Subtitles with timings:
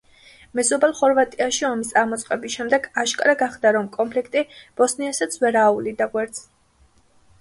[0.59, 4.43] მეზობელ ხორვატიაში ომის წამოწყების შემდეგ აშკარა გახდა, რომ კონფლიქტი
[4.81, 6.43] ბოსნიასაც ვერ აუვლიდა გვერდს.